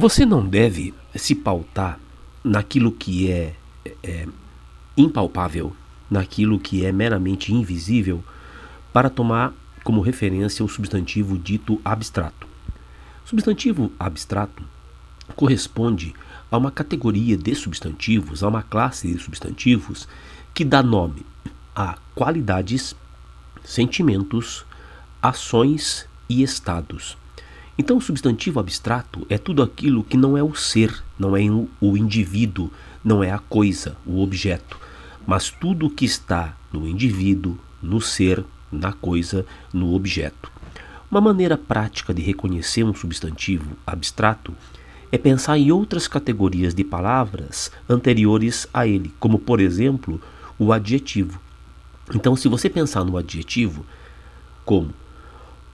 [0.00, 1.98] Você não deve se pautar
[2.44, 3.56] naquilo que é,
[4.00, 4.28] é
[4.96, 5.74] impalpável,
[6.08, 8.22] naquilo que é meramente invisível,
[8.92, 9.52] para tomar
[9.82, 12.46] como referência o substantivo dito abstrato.
[13.24, 14.62] Substantivo abstrato
[15.34, 16.14] corresponde
[16.48, 20.06] a uma categoria de substantivos, a uma classe de substantivos
[20.54, 21.26] que dá nome
[21.74, 22.94] a qualidades,
[23.64, 24.64] sentimentos,
[25.20, 27.18] ações e estados.
[27.80, 31.42] Então, o substantivo abstrato é tudo aquilo que não é o ser, não é
[31.80, 32.72] o indivíduo,
[33.04, 34.76] não é a coisa, o objeto,
[35.24, 40.50] mas tudo que está no indivíduo, no ser, na coisa, no objeto.
[41.08, 44.52] Uma maneira prática de reconhecer um substantivo abstrato
[45.10, 50.20] é pensar em outras categorias de palavras anteriores a ele, como por exemplo
[50.58, 51.40] o adjetivo.
[52.12, 53.86] Então, se você pensar no adjetivo
[54.64, 54.90] como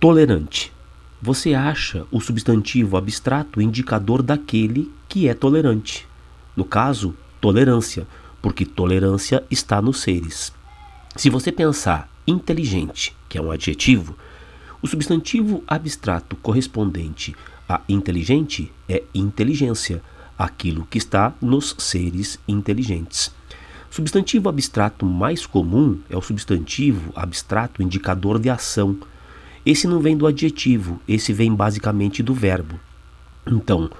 [0.00, 0.72] tolerante,
[1.20, 6.08] você acha o substantivo abstrato indicador daquele que é tolerante.
[6.56, 8.06] No caso, tolerância,
[8.40, 10.52] porque tolerância está nos seres.
[11.16, 14.16] Se você pensar inteligente, que é um adjetivo,
[14.80, 17.36] o substantivo abstrato correspondente
[17.70, 20.02] a inteligente é inteligência,
[20.36, 23.32] aquilo que está nos seres inteligentes.
[23.88, 28.96] Substantivo abstrato mais comum é o substantivo abstrato indicador de ação.
[29.64, 32.78] Esse não vem do adjetivo, esse vem basicamente do verbo.
[33.46, 33.90] Então,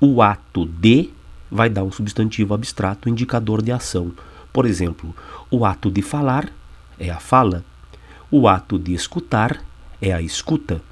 [0.00, 1.10] o ato de
[1.50, 4.12] vai dar um substantivo abstrato indicador de ação.
[4.52, 5.14] Por exemplo,
[5.50, 6.48] o ato de falar
[6.98, 7.64] é a fala,
[8.30, 9.62] o ato de escutar
[10.00, 10.82] é a escuta,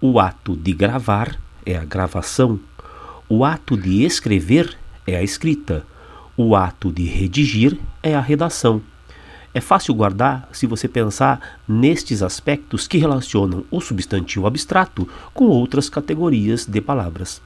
[0.00, 2.60] o ato de gravar é a gravação,
[3.28, 4.76] o ato de escrever
[5.06, 5.84] é a escrita.
[6.36, 8.80] O ato de redigir é a redação.
[9.58, 15.90] É fácil guardar se você pensar nestes aspectos que relacionam o substantivo abstrato com outras
[15.90, 17.42] categorias de palavras.